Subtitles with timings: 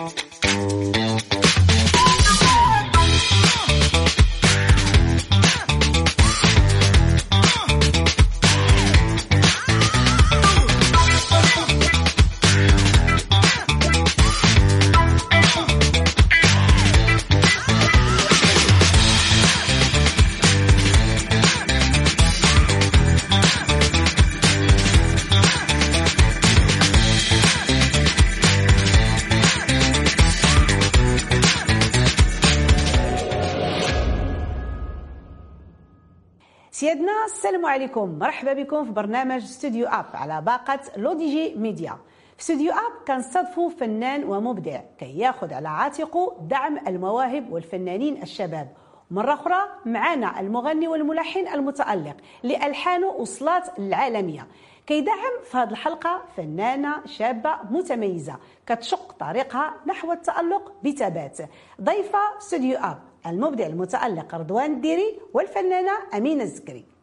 [37.97, 38.19] عليكم.
[38.19, 41.97] مرحبا بكم في برنامج Studio Up على باقة لودي جي ميديا
[42.37, 48.73] في Studio Up كنستضفوا فنان ومبدع كي ياخذ على عاتقه دعم المواهب والفنانين الشباب.
[49.11, 54.47] مرة أخرى معنا المغني والملحن المتألق اللي ألحانه وصلات العالمية.
[54.87, 58.35] كيدعم في هذه الحلقة فنانة شابة متميزة
[58.67, 61.37] كتشق طريقها نحو التألق بثبات.
[61.81, 66.96] ضيفة Studio Up المبدع المتألق رضوان الديري والفنانة أمينة الزكري.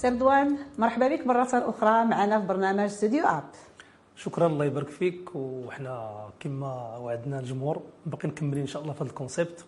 [0.00, 3.44] سي رضوان مرحبا بك مرة أخرى معنا في برنامج Studio Up
[4.16, 5.30] شكرا الله يبارك فيك.
[5.34, 9.64] وحنا كما وعدنا الجمهور باقي مكملين إن شاء الله في هذا ال concept.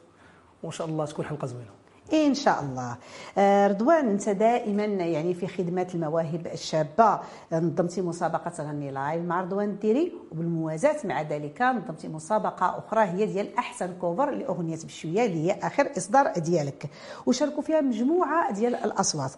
[0.63, 1.71] وإن شاء الله تكون حلقة زوينة.
[2.13, 2.97] إن شاء الله.
[3.39, 7.21] آه، رضوان أنت دائما يعني في خدمه المواهب الشابة
[7.53, 13.57] نظمتي مسابقة غني live مع رضوان الديري وبالموازاة مع ذلك نظمتي مسابقة أخرى هي ديال
[13.57, 16.91] أحسن cover لأغنية بشوية اللي هي آخر إصدار ديالك.
[17.27, 19.33] وشاركوا فيها مجموعة ديال الأصوات.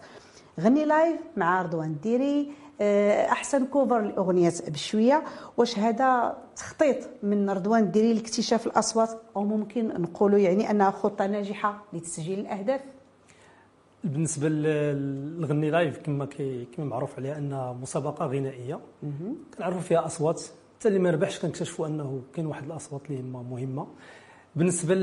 [0.59, 5.23] غني live مع رضوان الديري آه، أحسن cover لأغنية بشوية.
[5.57, 11.83] واش هذا تخطيط من رضوان الديري لاكتشاف الأصوات؟ أو ممكن نقولوا يعني أنها خطة ناجحة
[11.93, 12.81] لتسجيل الأهداف؟
[14.03, 16.25] بالنسبة للغني live كما
[16.75, 18.79] كما معروف عليها أنها مسابقة غنائية.
[19.57, 20.41] كنعرفوا فيها أصوات.
[20.79, 23.87] حتى اللي ما ربحش كنكتشفوا أنه كاين واحد الأصوات اللي مهمة.
[24.55, 24.95] بالنسبة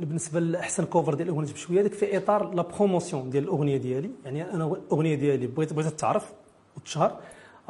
[0.00, 4.10] بالنسبة لأحسن cover ديال الأغنية بشوية هذاك في إطار la promotion ديال الأغنية ديالي.
[4.24, 6.32] يعني أنا الأغنية ديالي بغيت بغيت تعرف
[6.76, 7.16] وتشهر.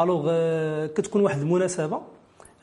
[0.00, 2.00] alors euh, كتكون واحد المناسبة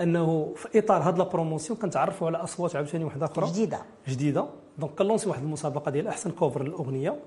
[0.02, 3.48] أنه في إطار هاد la promotion كنتعرفوا على أصوات عاوتاني واحدة أخرى.
[3.52, 3.80] جديدة.
[4.08, 4.46] جديدة.
[4.78, 7.20] donc كن lancer واحد المسابقة ديال أحسن cover للأغنية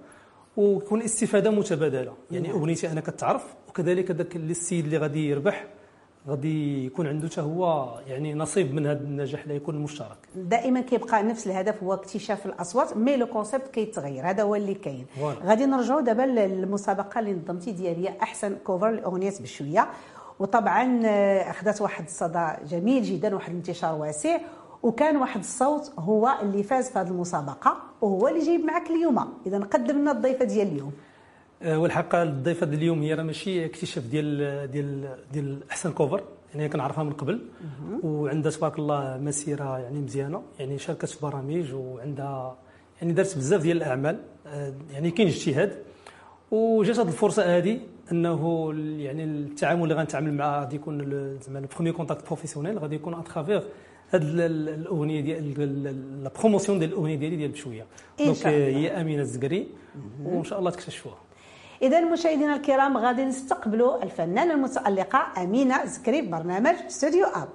[0.56, 2.12] ويكون استفاده متبادلة.
[2.30, 2.56] يعني نعم.
[2.56, 5.66] أغنيتي أنا كتعرف وكذلك داك السيد اللي غادي يربح
[6.28, 10.16] غادي يكون عنده حتى هو يعني نصيب من هذا النجاح اللي يكون مشترك.
[10.36, 14.30] دائما كيبقى نفس الهدف هو اكتشاف الأصوات mais le concept كيتغير.
[14.30, 15.06] هذا هو اللي كاين.
[15.44, 19.88] غادي نرجعوا دابا للمسابقة اللي نظمتي ديال هي أحسن كوفر لاغنيه بشوية.
[20.38, 24.38] وطبعا آه، أخذت واحد الصدى جميل جدا واحد الانتشار واسع.
[24.82, 29.32] وكان واحد الصوت هو اللي فاز في هذه المسابقة وهو اللي جايب معك اليوم.
[29.46, 30.92] اذا قدم لنا الضيفة ديال اليوم.
[31.64, 36.22] آه، والحقيقة الضيفة ديال اليوم هي راه ماشي اكتشاف ديال ديال ديال أحسن كوفر
[36.54, 37.40] يعني كنعرفها من قبل.
[38.02, 42.56] وعندها تبارك الله مسيرة يعني مزيانة يعني شاركت في برامج وعندها
[43.02, 45.72] يعني دارت بزاف ديال الأعمال آه، يعني كاين اجتهاد.
[46.50, 47.80] وجات هذه الفرصة هذه
[48.12, 50.98] أنه يعني التعامل اللي غنتعامل معاه غادي يكون
[51.40, 53.62] زعما ال premier contact professionnel غادي يكون à travers
[54.10, 57.86] هاد الأغنية ديال la promotion ديال الأغنية ديالي ديال بشوية.
[58.18, 59.66] donc هي أمينة الزكري.
[60.24, 61.18] وإن شاء الله تكتشفوها.
[61.82, 67.48] اذا مشاهدينا الكرام غادي نستقبلوا الفنانة المتألقة أمينة زكري في برنامج Studio Up.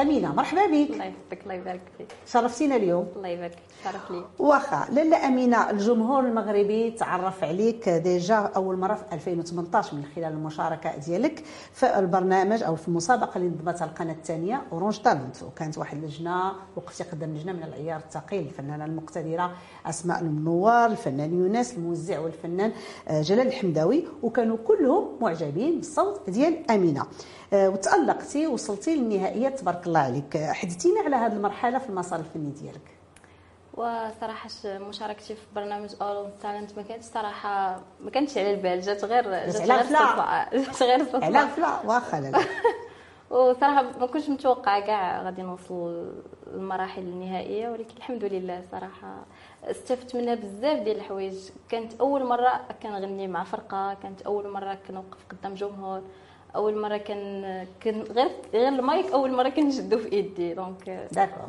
[0.00, 0.90] أمينة مرحبا بك.
[0.90, 2.06] الله يحفظك الله يبارك فيك.
[2.26, 3.06] شرفتينا اليوم.
[3.16, 4.24] الله يبارك فيك شرف لي.
[4.38, 10.96] واخا لاله أمينة الجمهور المغربي تعرف عليك déjà أول مرة في 2018 من خلال المشاركة
[10.96, 11.42] ديالك
[11.72, 17.04] في البرنامج أو في المسابقه اللي نظمتها القناه الثانية Orange Talent وكانت واحد اللجنة وقفتي
[17.04, 19.52] قدام لجنه من العيار الثقيل الفنانة المقتدرة
[19.86, 22.72] أسماء المنوار الفنان يونس الموزع والفنان
[23.08, 24.04] آه، جلال الحمداوي.
[24.22, 27.06] وكانوا كلهم معجبين بالصوت ديال أمينة.
[27.52, 30.36] آه، وتألقتي وصلتي للنهائيه تبارك الله عليك.
[30.36, 32.96] حدثينا على هذه المرحلة في المسار الفني ديالك.
[33.74, 39.22] وصراحة مشاركتي في برنامج Orange Talent ما كانتش صراحة ما كانتش على البال جات غير
[39.24, 42.38] جات غير صدفه جات غير صدفه على فلا واخا لا.
[43.36, 46.12] وصراحة ما كنتش متوقعة كاع غادي نوصل
[46.46, 49.24] للمراحل النهائية ولكن الحمد لله صراحة
[49.64, 51.50] استفدت منها بزاف ديال الحوايج.
[51.68, 56.02] كانت أول مرة كنغني مع فرقة كانت أول مرة كنوقف قدام جمهور.
[56.56, 61.48] أول مرة كان كان غير غير المايك أول مرة كنشدو في ايدي donc d'accord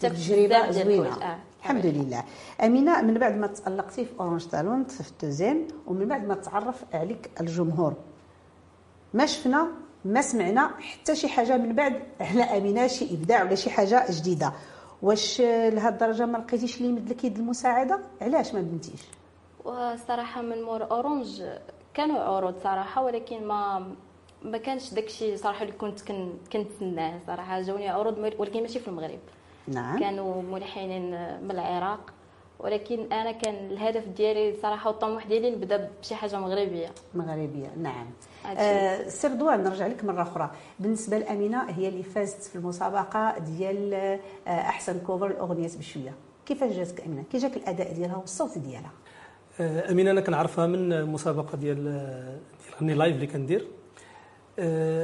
[0.00, 1.38] تجربه زوينة.
[1.60, 2.24] الحمد لله.
[2.62, 7.30] أمينة من بعد ما تألقتي في Orange Talent في التوزين ومن بعد ما تعرف عليك
[7.40, 7.94] الجمهور.
[9.14, 9.68] ما شفنا
[10.04, 14.52] ما سمعنا حتى شي حاجة من بعد على أمينة شي إبداع ولا شي حاجة جديدة.
[15.02, 19.00] واش لهاد الدرجة ما لقيتيش اللي يمد لك يد المساعدة؟ علاش ما بنتيش؟
[19.64, 21.42] وصراحة من مور Orange
[21.94, 23.86] كانوا عروض صراحة ولكن ما
[24.46, 26.00] ما كانش داكشي صراحة اللي كنت
[26.52, 27.60] كنتسناه صراحة.
[27.60, 29.18] جاوني عروض ولكن ماشي في المغرب.
[29.68, 30.00] نعم.
[30.00, 31.10] كانوا ملحنين
[31.42, 32.12] من العراق.
[32.58, 36.88] ولكن أنا كان الهدف ديالي صراحة والطموح ديالي نبدأ بشي حاجة مغربية.
[37.14, 37.70] مغربية.
[37.76, 38.06] نعم.
[38.58, 40.50] آه سير دوان نرجع لك مرة أخرى.
[40.80, 46.14] بالنسبة لأمينة هي اللي فازت في المسابقة ديال آه أحسن cover الاغنيات بشوية.
[46.46, 48.90] كيفاش جاتك أمينة؟ كي جاك الأداء ديالها والصوت ديالها؟
[49.60, 53.60] آه، أمينة أنا كنعرفها من المسابقه ديال ديال غني live اللي كندير.
[53.60, 53.85] آه،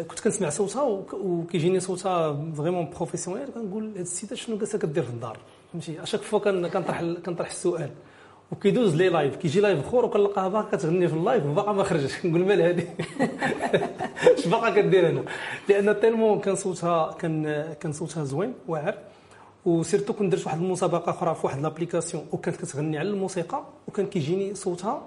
[0.08, 5.10] كنت كنسمع صوتها وك- وكيجيني صوتها vraiment professionnel كنقول هاد السيده شنو جالسه كدير في
[5.10, 5.38] الدار؟
[5.72, 7.90] فهمتي؟ à chaque fois كن- كنطرح كنطرح السؤال.
[8.52, 12.12] وكيدوز les lives كيجي live اخر وكنلقاها باقا كتغني في ال live وباقا ما خرجش.
[12.26, 12.84] نقول مال هادي؟
[14.38, 15.24] اش باقا كدير هنا
[15.68, 18.94] لأن tellement كان صوتها كان كان صوتها زوين واعر.
[19.66, 24.06] و surtout كنت درت واحد المسابقة أخرى في واحد l'application وكانت كتغني على الموسيقى وكان
[24.06, 25.02] كيجيني صوتها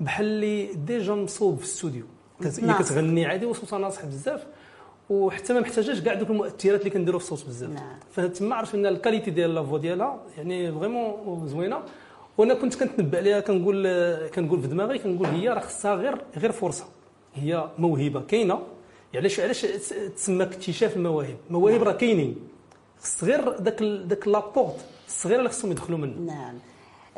[0.00, 2.04] بحال اللي déjà مصوب في الاستوديو
[2.42, 2.82] هي ناصح.
[2.82, 4.46] كتغني عادي وصوتها ناصح بزاف
[5.10, 7.70] وحتى ما محتاجاش كاع دوك المؤثرات اللي كنديروا في الصوت بزاف.
[7.70, 7.98] نعم.
[8.10, 11.78] فتما عرفت إن ال qualité ديال la voix ديالها يعني vraiment زوينة.
[12.38, 13.88] وأنا كنت كنتنبأ عليها كنقول
[14.34, 16.84] كنقول في دماغي كنقول هي راه خصها غير غير فرصة.
[17.34, 18.54] هي موهبة كاينة.
[18.54, 19.60] يعني علاش علاش
[20.16, 22.36] تسمى اكتشاف المواهب؟ المواهب راه كاينين.
[23.00, 24.84] خص غير داك داك لابورت.
[25.06, 26.32] الصغيره اللي خصهم يدخلوا منه.
[26.32, 26.54] نعم.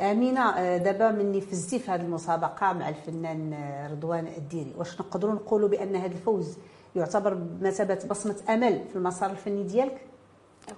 [0.01, 4.73] آمينة آه، دابا مني فزتي في هذه المسابقة مع الفنان آه، رضوان الديري.
[4.77, 6.57] واش نقدروا نقولوا بأن هذا الفوز
[6.95, 10.01] يعتبر بمثابة بصمة أمل في المسار الفني ديالك؟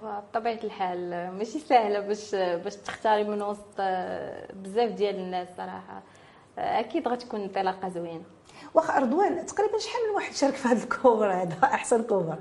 [0.02, 6.02] بطبيعة الحال ماشي سهلة باش باش تختاري من وسط آه، بزاف ديال الناس صراحة.
[6.58, 8.22] أكيد غتكون انطلاقة زوينة.
[8.74, 12.38] واخا رضوان تقريبا شحال من واحد شارك في هذا ال cover هذا؟ أحسن cover.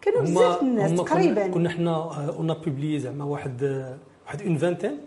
[0.00, 1.46] كانوا بزاف الناس تقريبا.
[1.48, 3.62] كنا- حنا on publie زعما واحد
[4.26, 4.98] واحد une vingtaine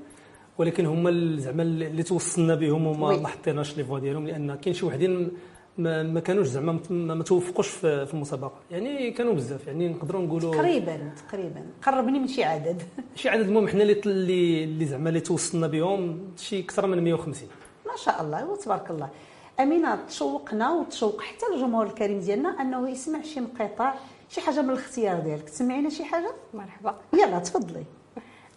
[0.57, 3.17] ولكن هما زعما اللي توصلنا بهم وما.
[3.17, 5.31] ما حطيناش les voix ديالهم لأن كاين شي وحدين
[5.77, 8.53] ما, ما كانوش زعما ما توفقوش في في المسابقة.
[8.71, 11.65] يعني كانوا بزاف يعني نقدروا نقولوا تقريبا تقريبا.
[11.83, 12.81] قربني من شي عدد.
[13.15, 17.49] شي عدد المهم حنا اللي اللي اللي زعما اللي توصلنا بهم شي أكثر من 150
[17.87, 19.09] ما شاء الله وتبارك الله.
[19.59, 23.93] أمينة تشوقنا وتشوق حتى الجمهور الكريم ديالنا أنه يسمع شي مقطع
[24.29, 25.49] شي حاجة من الاختيار ديالك.
[25.49, 26.95] تسمعينا شي حاجة؟ مرحبا.
[27.13, 27.83] يلا تفضلي.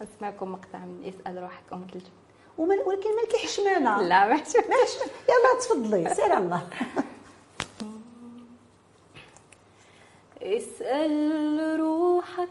[0.03, 2.13] نسمعكم مقطع من اسال روحك ام كلثوم
[2.59, 4.57] ومن ولكن مالكي حشمانه لا ما.
[4.57, 4.95] مالكش
[5.29, 6.15] يلا تفضلي.
[6.15, 6.69] سير الله.
[10.43, 12.49] اسأل روحك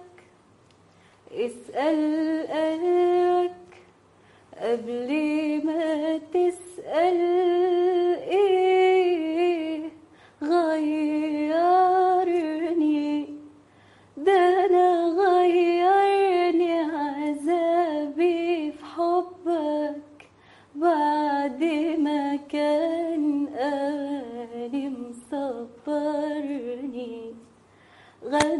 [1.31, 3.53] اسأل قلبك
[4.61, 5.11] قبل
[5.65, 7.17] ما تسأل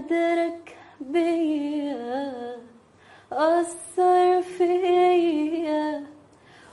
[0.07, 2.55] غدرك بيا
[3.31, 6.03] أثر فيا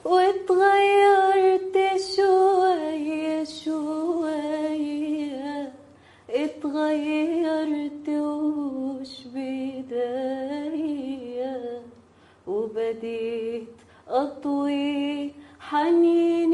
[0.04, 1.76] واتغيرت
[2.16, 4.52] شوية شوية
[6.30, 10.72] اتغيرت وش بداية
[12.46, 13.68] وبديت
[14.08, 16.53] أطوي حنيني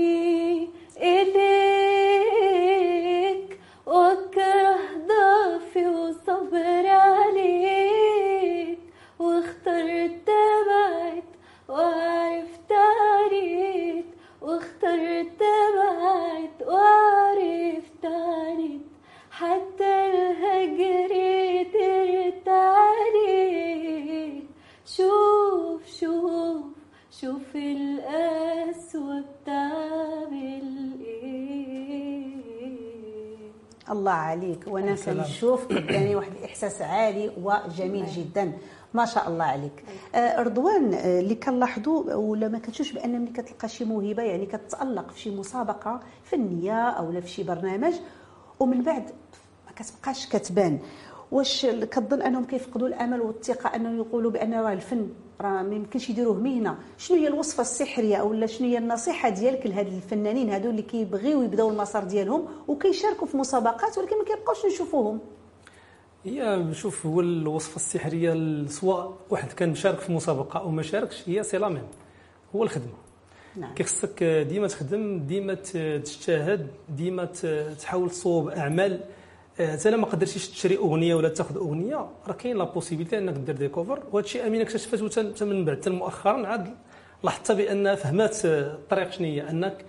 [33.90, 34.64] الله عليك.
[34.66, 34.94] وأنا.
[34.94, 38.52] كنشوف قدامي واحد الإحساس عالي وجميل جدا.
[38.94, 39.84] ما شاء الله عليك.
[40.14, 45.10] آه، رضوان آه، اللي كنلاحظوا ولا ما كتشوفش بأن ملي كتلقى شي موهبة يعني كتالق
[45.10, 47.94] في شي مسابقة فنية أو في شي برنامج
[48.60, 49.04] ومن بعد
[49.66, 50.78] ما كتبقاش كتبان.
[51.32, 55.08] واش كتظن أنهم كيفقدوا الأمل والثقة أنهم يقولوا بأن راه الفن
[55.40, 56.78] راه ما يمكنش يديروه مهنة.
[56.98, 61.70] شنو هي الوصفة السحرية أو شنو هي النصيحة ديالك لهاد الفنانين هادو اللي كيبغيو يبداو
[61.70, 65.18] المسار ديالهم وكيشاركوا في مسابقات ولكن ما كيبقاوش نشوفوهم؟
[66.24, 71.42] هي شوف هو الوصفة السحرية سواء واحد كان مشارك في مسابقة أو ما شاركش هي
[71.42, 71.78] c'est la
[72.56, 72.92] هو الخدمة.
[73.56, 73.74] نعم.
[73.74, 77.24] كيخصك ديما تخدم ديما تجتهد ديما
[77.80, 79.00] تحاول تصوب أعمال
[79.60, 83.56] آه، حتى ما قدرتيش تشري أغنية ولا تاخذ أغنية راه كاين la possibilité إنك دير
[83.56, 86.74] des covers وهذا الشيء امينه اكتشفته حتى حتى من بعد حتى مؤخرا عاد
[87.24, 89.84] لاحظت بأن فهمات آه، الطريق شنو هي أنك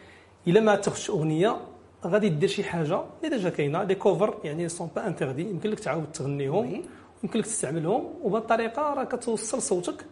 [0.47, 1.57] إلا ما تاخذش أغنية
[2.05, 3.83] غادي دير شي حاجة اللي déjà كاينة.
[3.83, 6.83] les covers يعني sont pas interdits يمكن لك تعاود تغنيهم
[7.23, 8.13] يمكن لك تستعملهم.
[8.21, 10.05] وبهذه الطريقة راك توصل صوتك.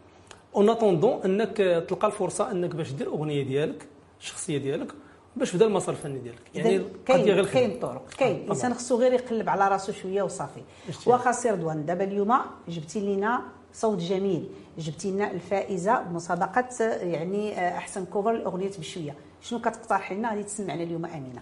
[0.55, 1.57] en attendant إنك
[1.89, 3.87] تلقى الفرصة إنك باش دير أغنية ديالك
[4.19, 4.91] الشخصيه ديالك.
[5.39, 6.39] باش بدا المسار الفني ديالك.
[6.55, 8.35] يعني كاين كاين طرق كاين.
[8.35, 10.61] الإنسان خصو غير يقلب على راسو شوية وصافي.
[11.05, 12.33] واخا سي رضوان دابا اليوم
[12.67, 13.41] جبتي لينا
[13.73, 14.49] صوت جميل.
[14.77, 19.15] جبتي لنا الفائزة بمسابقه يعني أحسن cover لاغنيه بشوية.
[19.41, 21.41] شنو كتقترحي لنا؟ غادي تسمعنا اليوم أمينة.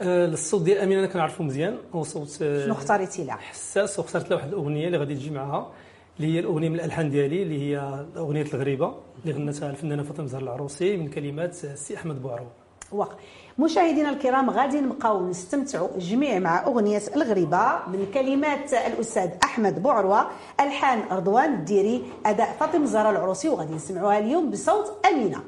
[0.00, 1.78] آه، الصوت ديال أمينة أنا كنعرفو مزيان.
[1.94, 5.72] هو صوت آه، شنو اختاريتي لها؟ حساس واخترت له واحد الأغنية اللي غادي تجي معها
[6.16, 10.42] اللي هي الأغنية من الألحان ديالي اللي هي اغنيه الغريبة اللي غنتها الفنانة فاطمة زهر
[10.42, 12.46] العروسي من كلمات السي أحمد بوعرو.
[12.92, 13.14] واقع
[13.58, 20.26] مشاهدينا الكرام غادي نبقاو نستمتعوا جميع مع أغنية الغريبة من كلمات الأستاذ أحمد بوعروة
[20.60, 25.40] ألحان رضوان الديري أداء فاطمة زهراء العروسي وغادي نسمعوها اليوم بصوت أمينة.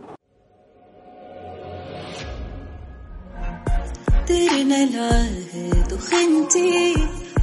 [4.29, 6.95] درنا العهد وخنتي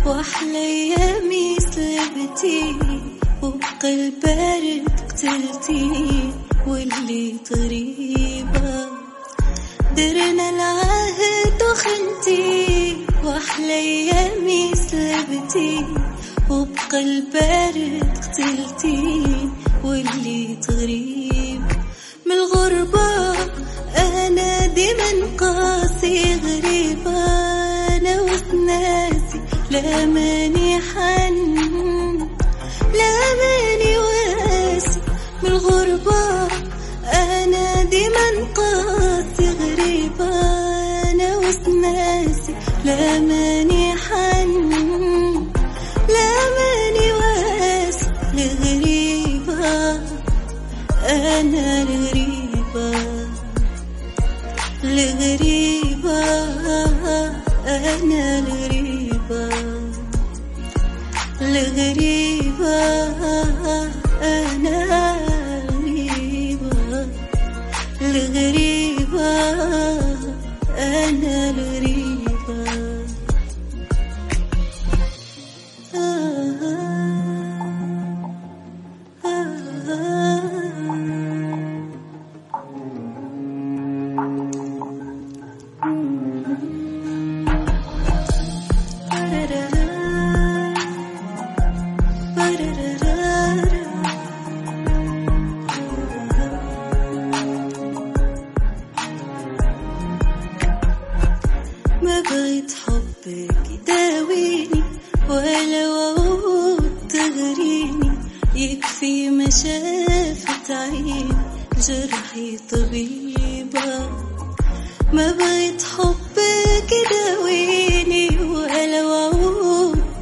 [0.08, 2.75] وأحلى أيامي سلبتي
[3.44, 6.32] وبقى البرد قتلتي
[6.68, 8.88] واللي طريبه
[9.98, 15.86] درنا العهد وخنتي واحلى ايامي سلبتي
[16.50, 19.24] وبقى البرد قتلتي
[19.84, 21.62] واللي تغريب
[22.25, 23.10] من الغربة.
[23.98, 27.17] أنا ديما قاسي غريبة
[27.98, 29.39] أنا وسناسي
[29.72, 30.59] لا ماني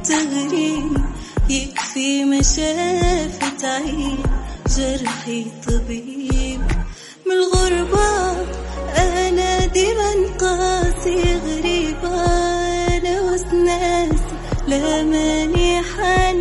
[0.08, 1.02] تغريني
[1.48, 3.64] يكفي ما شافت
[4.76, 6.60] جرحي طبيب
[7.26, 8.30] من الغربة
[8.96, 12.24] أنا ديما قاسي غريبة.
[12.96, 14.34] أنا وسناسي
[14.66, 16.38] لا ماني حن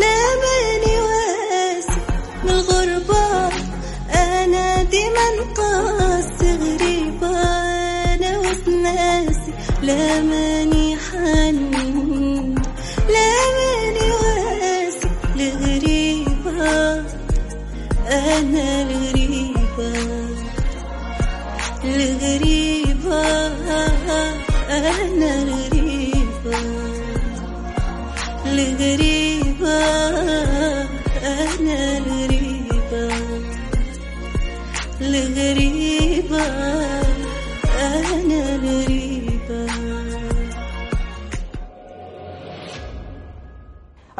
[0.00, 2.00] لا ماني واسي
[2.44, 3.48] من الغربة.
[4.14, 7.38] أنا ديما قاسي غريبة.
[8.14, 9.52] أنا وسناسي
[9.82, 10.69] لا ماني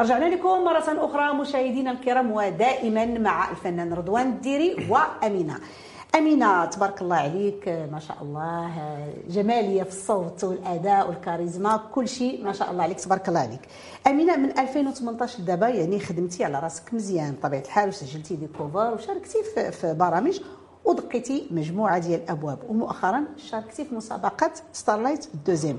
[0.01, 5.59] رجعنا لكم مرة أخرى مشاهدينا الكرام ودائما مع الفنان رضوان الديري وأمينة.
[6.15, 7.67] أمينة تبارك الله عليك.
[7.91, 8.71] ما شاء الله.
[9.29, 11.81] جمالية في الصوت والأداء والكاريزما.
[11.91, 12.99] كل شيء ما شاء الله عليك.
[12.99, 13.59] تبارك الله عليك.
[14.07, 17.31] أمينة من 2018 دابا يعني خدمتي على راسك مزيان.
[17.31, 20.39] بطبيعة الحال وسجلتي des covers وشاركتي في, برامج
[20.85, 22.59] ودقيتي مجموعة ديال الأبواب.
[22.69, 25.77] ومؤخرا شاركتي في مسابقة ستارلايت deuxième.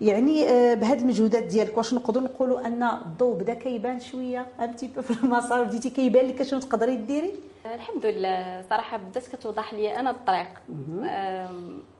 [0.00, 4.46] يعني آه، بهذه المجهودات ديالك واش نقدروا نقولوا أن الضوء بدا كيبان شوية
[4.82, 7.34] بو في المسار؟ بديتي كيبان لك شنو تقدري ديري؟
[7.74, 8.64] الحمد لله.
[8.70, 10.48] صراحة بدات كتوضح لي أنا الطريق.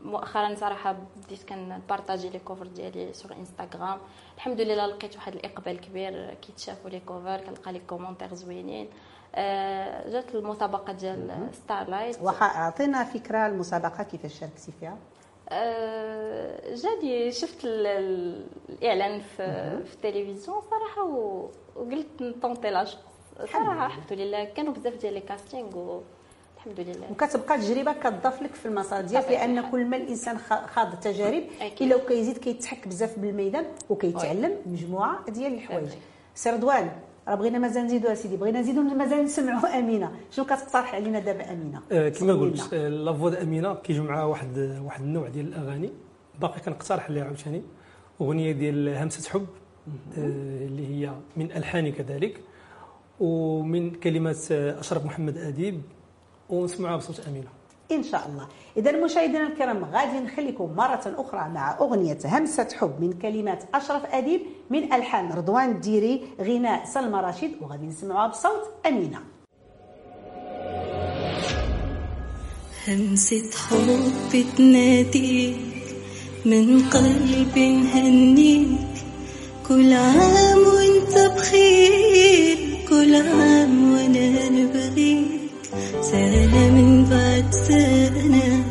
[0.04, 3.98] مؤخرا صراحة بديت كن partagي les covers ديالي sur انستغرام
[4.36, 8.88] الحمد لله لقيت واحد الإقبال كبير كيتشافوا les covers كنلقى les commentaires زوينين.
[9.34, 14.96] آه، جات المسابقة ديال ستار لايت واخا أعطينا فكرة المسابقة كيفاش شاركتي فيها؟
[15.50, 19.36] آه، جاني شفت ال- ال- الإعلان في,
[19.86, 23.02] في التلفزيون صراحة وقلت ن tenter la chance.
[23.52, 28.66] صراحة الحمد لله كانوا بزاف ديال les castings والحمد لله وكتبقى تجربة كتضاف لك في
[28.66, 29.70] المسار ديالك لأن.
[29.70, 31.82] كل ما الإنسان خا- خاض تجارب أكيد.
[31.92, 35.88] إلا وكيزيد كيتحك بزاف بالميدان وكيتعلم مجموعة ديال الحوايج.
[36.34, 36.90] سي رضوان
[37.28, 40.10] راه بغينا مازال نزيدوا اسيدي بغينا نزيدوا مازال نسمعوا أمينة.
[40.30, 45.28] شنو كتقترح علينا دابا أمينة؟ آه، كما قلت لافوا أمينة كيجيو معها واحد واحد النوع
[45.28, 45.90] ديال الأغاني.
[46.40, 47.62] باقي كنقترح لها عاوتاني.
[48.20, 49.46] أغنية ديال همسة حب
[50.18, 50.20] آه،
[50.66, 52.40] اللي هي من ألحاني كذلك.
[53.20, 55.82] ومن كلمات آه، أشرف محمد أديب.
[56.48, 57.48] ونسمعها بصوت أمينة.
[57.92, 58.48] إن شاء الله.
[58.76, 64.40] اذا مشاهدينا الكرام غادي نخليكم مرة أخرى مع أغنية همسة حب من كلمات أشرف أديب
[64.70, 69.20] من ألحان رضوان الديري غناء سلمى رشيد وغادي نسمعوها بصوت أمينة.
[72.88, 75.56] همسة حب تناديك
[76.44, 78.68] من قلب مهنيك
[79.68, 85.28] كل عام وانت بخير كل عام وأنا نبغيك.
[86.00, 86.70] سنة
[87.48, 88.64] من بعد سنة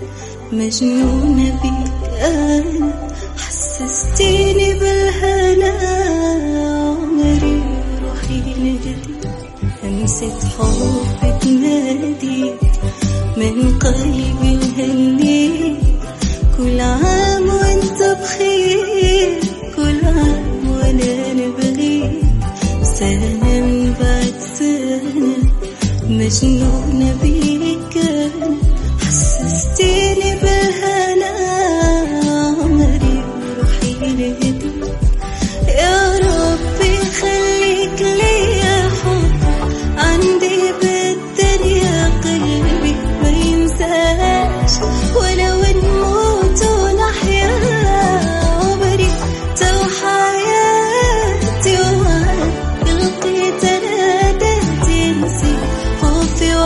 [0.52, 3.10] مجنونة بيك أنا.
[3.38, 6.07] حسستيني بالهنا.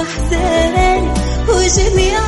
[0.02, 1.02] خوفي واحزاني
[1.50, 2.20] وجميع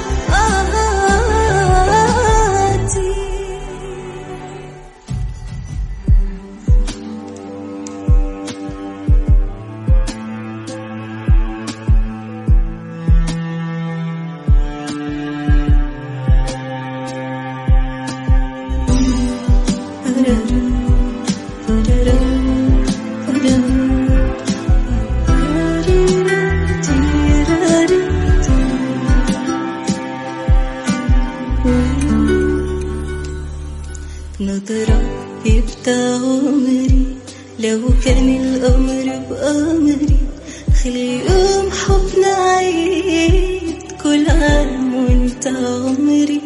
[45.74, 46.42] عمري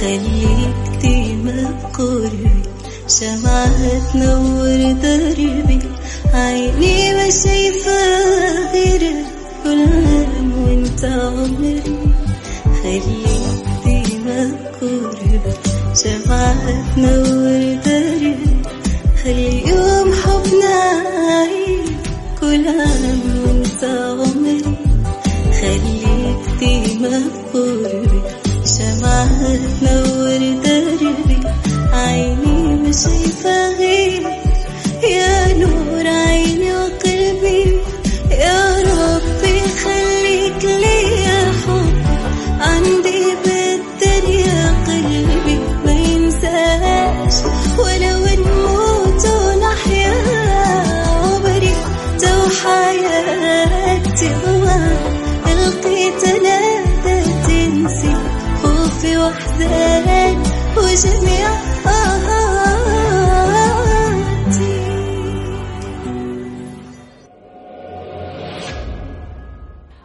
[0.00, 2.62] خليك ديما بقربي
[3.08, 5.78] شمعة تنور دربي.
[6.34, 8.00] عيني ما شايفة
[8.72, 9.24] غيرك
[9.64, 11.04] كل عام وانت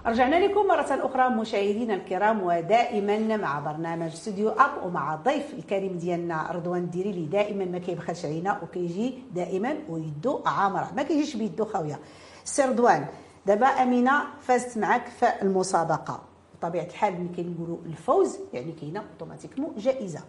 [0.05, 6.51] رجعنا لكم مرة أخرى مشاهدينا الكرام ودائما مع برنامج استوديو أب ومع الضيف الكريم ديالنا
[6.51, 11.99] رضوان الديري اللي دائما ما كيبخلش علينا وكيجي دائما ويدو عامرة ما كيجيش بيدو خاوية
[12.43, 13.05] سي رضوان
[13.45, 16.21] دابا أمينة فازت معك في المسابقة.
[16.55, 20.19] بطبيعة الحال ملي كنقولوا الفوز يعني كاينة automatiquement جائزة.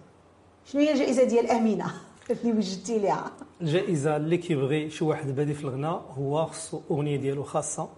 [0.66, 1.86] شنو هي الجائزة ديال أمينة؟
[2.30, 3.32] اللي وجدتي ليها.
[3.60, 7.88] الجائزة اللي كيبغي شي واحد بادي في الغناء هو خصو أغنية ديالو خاصة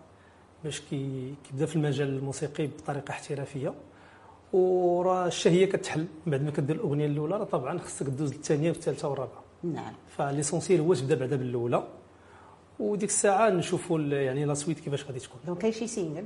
[0.65, 3.75] باش كي كيبدا في المجال الموسيقي بطريقة احترافية.
[4.53, 6.07] وراه الشهية كتحل.
[6.27, 9.43] بعد ما كدير الأغنية الأولى راه طبعا خصك دوز الثانية والثالثة والرابعة.
[9.63, 9.93] نعم.
[10.17, 11.85] ف l'essentiel هو تبدا بعدا بالأولى.
[12.81, 15.41] وديك الساعة نشوفوا يعني la suite كيفاش غادي تكون.
[15.47, 16.25] donc كاين شي single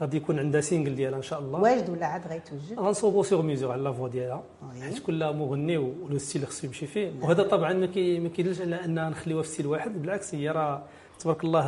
[0.00, 1.60] غادي يكون عندها single ديالها إن شاء الله.
[1.60, 4.42] واجد ولا عاد غيتوجد؟ غنصوبوا sur mesure على la voix ديالها.
[4.80, 7.12] حيت كل مغني و le style خصو يمشي فيه.
[7.22, 10.02] وهذا طبعا ما كي ما كيدلش على انها نخليوها في style واحد.
[10.02, 10.82] بالعكس هي راه
[11.18, 11.62] تبارك الله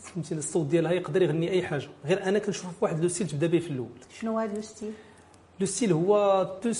[0.00, 1.88] فهمتي الصوت ديالها يقدر يغني أي حاجة.
[2.04, 3.88] غير أنا كنشوف واحد le style تبدا به في الأول.
[4.20, 4.92] شنو هذا le style
[5.60, 6.72] le style هو tout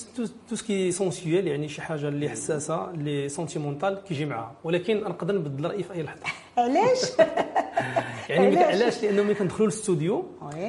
[0.48, 5.00] tout ce qui est sensuel يعني شي حاجة اللي حساسة اللي sentimental كيجي معاها ولكن
[5.00, 6.22] نقدر نبدل رأيي في أي لحظة.
[6.58, 7.00] علاش؟
[8.28, 10.24] يعني علاش؟ لأنه ملي كندخلوا للاستوديو.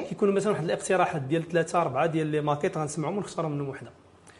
[0.09, 3.91] كيكونوا مثلا واحد الاقتراحات ديال ثلاثة أربعة ديال les maquettes غنسمعهم ونختار منهم وحدة.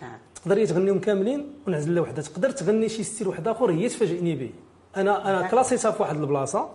[0.02, 0.06] آه.
[0.36, 2.22] تقدر تغنيهم كاملين ونعزل له وحدة.
[2.22, 4.52] تقدر تغني شي style واحد آخر هي تفاجئني به
[4.98, 6.70] أنا أنا كلاسيتها في واحد البلاصة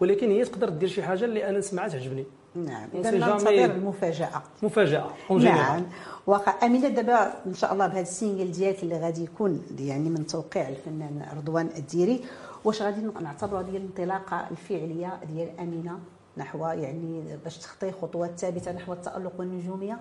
[0.00, 2.24] ولكن هي تقدر دير شي حاجة اللي أنا نسمعها تعجبني.
[2.54, 3.64] نعم On إذا ننتظر.
[3.64, 4.42] المفاجأة.
[4.62, 5.86] مفاجأة نعم.
[6.26, 10.68] واخا أمينة دابا إن شاء الله بهذا السينجل ديالك اللي غادي يكون يعني من توقيع
[10.68, 12.24] الفنان رضوان الديري
[12.64, 15.98] واش غادي نعتبروا هذه الانطلاقة الفعلية ديال أمينة
[16.36, 19.98] نحو يعني باش تخطي خطوات ثابتة نحو التألق والنجومية؟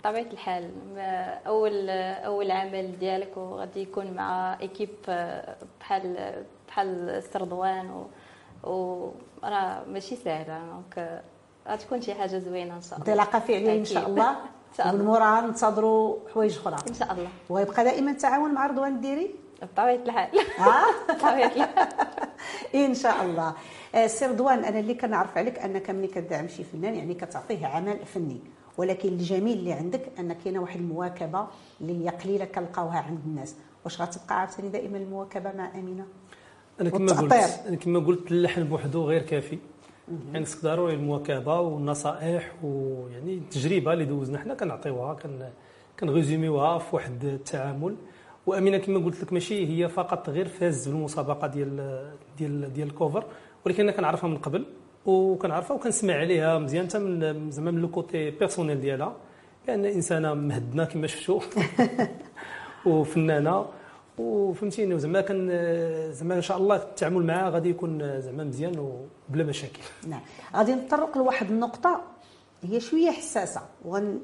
[0.00, 1.90] بطبيعة الحال ما- أول
[2.24, 4.88] أول عمل ديالك وغادي يكون مع équipe
[5.80, 6.34] بحال
[6.68, 8.06] بحال سي رضوان و
[8.66, 9.10] و
[9.44, 11.22] راه ماشي ساهلة donc
[11.68, 13.12] غتكون شي حاجة زوينة إن شاء الله.
[13.12, 14.06] انطلاقه فعليه إن شاء.
[14.08, 14.36] الله.
[14.80, 15.04] ومن الله.
[15.04, 16.76] موراها ننتظروا حوايج أخرى.
[16.88, 17.28] إن شاء الله.
[17.50, 20.28] ويبقى دائما التعاون مع رضوان الديري؟ بطبيعة الحال.
[20.58, 21.88] ها بطبيعة الحال.
[22.86, 23.54] إن شاء الله.
[23.94, 28.06] آه، سي رضوان أنا اللي كنعرف عليك أنك ملي كتدعم شي فنان يعني كتعطيه عمل
[28.06, 28.40] فني.
[28.78, 31.46] ولكن الجميل اللي عندك ان كاينة واحد المواكبة
[31.80, 33.54] اللي هي قليلة كنلقاوها عند الناس.
[33.84, 36.06] واش غتبقى عاوتاني دائما المواكبة مع أمينة؟
[36.80, 37.32] أنا كما قلت.
[37.68, 39.58] أنا كما قلت اللحن بوحدو غير كافي.
[40.32, 45.48] يعني خصك ضروري المواكبة والنصائح ويعني التجربة اللي دوزنا حنا كنعطيوها كن
[46.00, 47.96] كنغيزوميوها في واحد التعامل.
[48.46, 53.24] وأمينة كما قلت لك ماشي هي فقط غير فاز بالمسابقة ديال ديال ديال الكوفر
[53.66, 54.64] ولكن أنا كنعرفها من قبل
[55.06, 59.16] وكنعرفها وكنسمع عليها مزيان حتى من زعما من le côté personnel ديالها
[59.68, 61.40] لأن إنسانة مهدنة كما شفتوا
[62.86, 63.66] وفنانة.
[64.18, 65.48] وفهمتيني وزعما كان
[66.12, 69.82] زعما إن شاء الله التعامل معها غادي يكون زعما مزيان وبلا مشاكل.
[70.10, 70.20] نعم.
[70.56, 72.00] غادي نتطرق لواحد النقطة
[72.62, 74.20] هي شوية حساسة وغن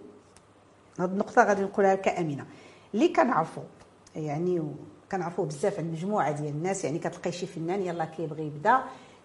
[1.00, 2.46] هذه النقطة غادي نقولها لك امينه
[2.94, 3.62] اللي كنعرفوا
[4.16, 4.62] يعني
[5.12, 8.80] كنعرفوا بزاف عن مجموعه ديال الناس يعني كتلقاي شي فنان يلا كيبغي يبدا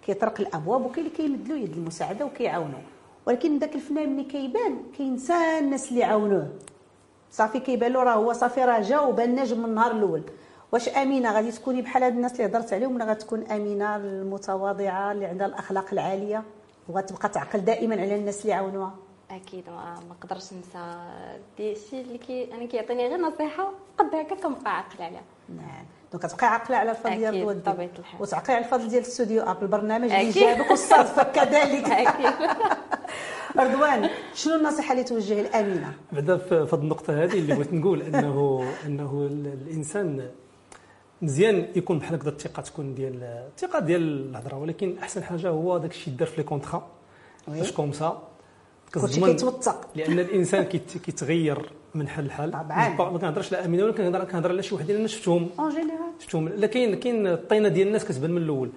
[0.06, 2.82] كيطرق الأبواب وكاين اللي كيمد له يد المساعدة وكيعاونوه
[3.26, 6.50] ولكن داك الفنان ملي كيبان كينسى الناس اللي عاونوه.
[7.32, 10.24] صافي كيبان له راه هو صافي راه جا وبان نجم من النهار الأول.
[10.72, 15.26] واش آمينة غادي تكوني بحال هاد الناس اللي هضرت عليهم ولا غتكون آمينة المتواضعة اللي
[15.26, 16.44] عندها الأخلاق العالية
[16.90, 18.96] وغتبقى تعقل دائما على الناس اللي عاونوها
[19.32, 20.96] أكيد ما نقدرش ننسى.
[21.58, 25.22] دي الشيء اللي كي أنا كيعطيني غير نصيحة قد هكا كنبقى عاقل عليها.
[25.50, 25.86] نعم.
[26.12, 27.68] donc كتبقاي عاقلة على الفضل ديال الود
[28.00, 28.22] الحال.
[28.22, 30.32] وتعقلي على الفضل ديال الاستوديو Up البرنامج اللي.
[30.32, 31.90] جابك واستضافك كذلك.
[31.90, 32.34] أكيد.
[33.60, 38.64] رضوان شنو النصيحة اللي توجه لآمينة؟ بعدا في هذه النقطة هذه اللي بغيت نقول انه
[38.86, 40.30] أنه ال- الإنسان
[41.22, 45.92] مزيان يكون بحال هكذا الثقة تكون ديال الثقة ديال الهضرة ولكن أحسن حاجة هو داك
[45.92, 46.88] الشيء دار في les contrats.
[47.48, 48.22] باش comme ça
[48.94, 49.88] كلشي كيتوثق.
[49.96, 52.52] لأن الإنسان كيت- كيتغير من حل لحال.
[52.52, 53.12] طبعاً.
[53.12, 55.50] ما كنهضرش على امينه ولا كنهضر كنهضر على شي وحدين أنا شفتهم.
[55.60, 56.50] en général شفتهم.
[56.50, 58.70] لا كاين كاين الطينة ديال الناس كتبان من الأول.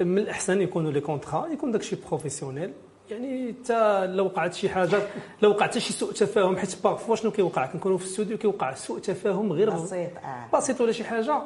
[0.00, 2.72] من الأحسن يكونوا les contrats يكون داكشي professionnel
[3.10, 5.02] يعني حتى لو وقعت شي حاجة
[5.42, 8.98] لو وقع حتى شي سوء تفاهم حيت parfois شنو كيوقع كنكونوا في الاستوديو كيوقع سوء
[8.98, 10.56] تفاهم غير بسيط آه.
[10.56, 11.42] بسيط ولا شي حاجة.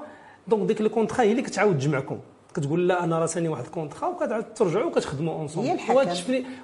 [0.48, 2.18] donc ديك ال contrat هي اللي كتعاود تجمعكم
[2.54, 5.94] كتقول لا أنا راه ثاني واحد ال contrat وكتعاود ترجعوا وكتخدموا الحكم.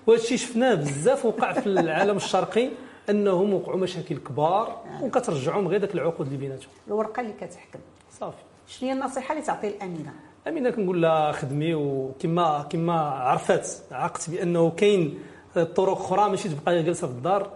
[0.06, 2.68] وهذا الشيء شفناه بزاف وقع في العالم الشرقي
[3.10, 7.78] انهم وقعوا مشاكل كبار وكترجعهم غير داك العقود اللي بيناتهم الورقه اللي كتحكم
[8.20, 10.12] صافي شنو هي النصيحه اللي تعطي الامينه
[10.48, 15.18] امينه كنقول لها خدمي وكما كما عرفات عقت بانه كاين
[15.54, 17.48] طرق أخرى ماشي تبقى جالسه في الدار آه،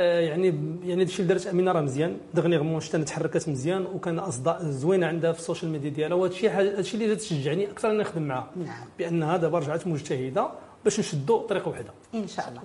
[0.00, 0.46] يعني
[0.84, 2.16] يعني هادشي اللي دارت أمينة راه مزيان.
[2.34, 6.16] دغنيغمون شتا تحركت مزيان وكان أصداء زوينة عندها في ال social media ديالها.
[6.16, 8.84] وهذا الشيء هادشي اللي تشجعني أكثر اني نخدم معها نعم.
[8.98, 10.50] بانها دابا رجعت مجتهدة
[10.84, 12.60] باش نشدوا طريقة واحدة إن شاء الله.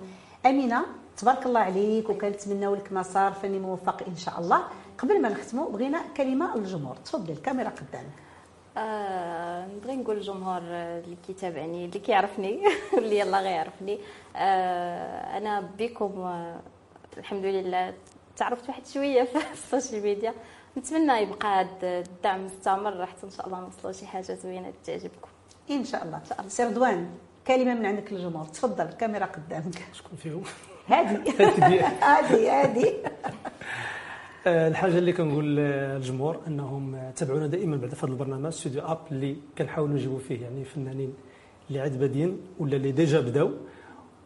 [0.46, 0.84] أمينة
[1.16, 4.62] تبارك الله عليك وكنتمناو لك مسار فني موفق إن شاء الله.
[4.98, 6.96] قبل ما نختموا بغينا كلمة للجمهور.
[6.96, 8.26] تفضل الكاميرا قدامك.
[8.78, 12.60] آه، نبغي نقول للجمهور آه، اللي كيتابعني اللي كيعرفني
[12.94, 13.98] واللي يلا غيعرفني.
[14.36, 16.60] آه، أنا بكم آه،
[17.18, 17.94] الحمد لله
[18.36, 20.34] تعرفت واحد شوية في ال social media.
[20.78, 25.28] نتمنى يبقى هذا الدعم مستمر حتى إن شاء الله نوصلوا شي حاجة زوينة تعجبكم.
[25.70, 26.20] إن شاء الله.
[26.48, 27.10] سي رضوان
[27.46, 28.44] كلمة من عندك للجمهور.
[28.44, 29.84] تفضل الكاميرا قدامك.
[29.92, 30.42] شكون فيهم؟
[30.88, 31.30] هادي.
[32.02, 32.48] هادي.
[32.50, 32.92] هادي
[34.46, 39.94] آه، الحاجة اللي كنقول للجمهور أنهم تابعونا دائما بعد هذا البرنامج ستوديو Up اللي كنحاولوا
[39.94, 41.14] نجيبوا فيه يعني فنانين
[41.68, 43.50] اللي عاد بادين ولا اللي déjà بداو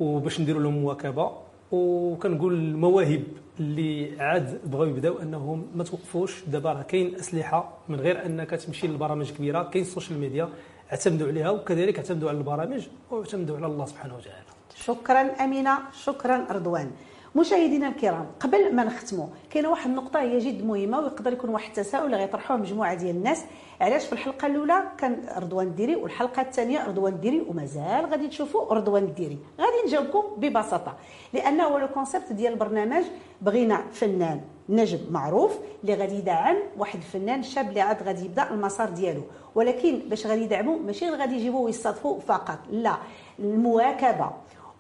[0.01, 1.33] وباش نديروا لهم مواكبة.
[1.73, 3.23] وكنقول المواهب
[3.61, 6.45] اللي عاد بغاو يبداو انهم ما توقفوش.
[6.47, 10.49] دابا راه كاين أسلحة من غير انك تمشي لبرامج كبيرة كاين ال social media
[10.93, 14.45] اعتمدوا عليها وكذلك اعتمدوا على البرامج واعتمدوا على الله سبحانه وتعالى.
[14.77, 16.91] شكرا أمينة شكرا رضوان.
[17.35, 22.15] مشاهدينا الكرام قبل ما نختموا كاينة واحد النقطة هي جد مهمة ويقدر يكون واحد التساؤل
[22.15, 23.45] غيطرحوه مجموعة ديال الناس.
[23.81, 29.03] علاش في الحلقة الأولى كان رضوان الديري والحلقة الثانية رضوان الديري ومازال غادي تشوفوا رضوان
[29.03, 30.97] الديري؟ غادي نجاوبكم ببساطة
[31.33, 33.05] لأنه هو le concept ديال البرنامج
[33.43, 38.89] بغينا فنان نجم معروف اللي غادي يدعم واحد الفنان شاب اللي عاد غادي يبدأ المسار
[38.91, 39.23] ديالو.
[39.55, 42.97] ولكن باش غادي يدعموا ماشي غادي يجيبوه ويستضفوا فقط لا
[43.39, 44.31] المواكبة.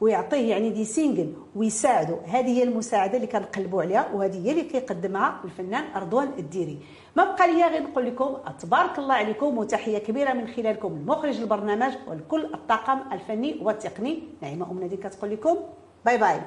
[0.01, 2.19] ويعطيه يعني des singles ويساعده.
[2.27, 6.79] هذه هي المساعدة اللي كنقلبوا عليها وهذه هي اللي كيقدمها الفنان رضوان الديري.
[7.17, 11.93] ما بقى لي غير نقول لكم تبارك الله عليكم وتحية كبيرة من خلالكم المخرج البرنامج
[12.09, 15.57] ولكل الطاقم الفني والتقني نعيمه أم نادي كتقول لكم.
[16.05, 16.41] bye bye.